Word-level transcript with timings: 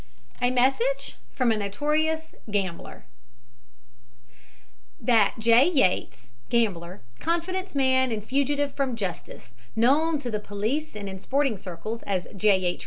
A 0.41 0.49
MESSAGE 0.49 1.15
FROM 1.29 1.51
A 1.51 1.57
NOTORIOUS 1.57 2.33
GAMBLER 2.49 3.05
That 4.99 5.35
Jay 5.37 5.69
Yates, 5.69 6.31
gambler, 6.49 7.01
confidence 7.19 7.75
man 7.75 8.11
and 8.11 8.23
fugitive 8.25 8.73
from 8.73 8.95
justice, 8.95 9.53
known 9.75 10.17
to 10.17 10.31
the 10.31 10.39
police 10.39 10.95
and 10.95 11.07
in 11.07 11.19
sporting 11.19 11.59
circles 11.59 12.01
as 12.07 12.25
J. 12.35 12.65
H. 12.65 12.79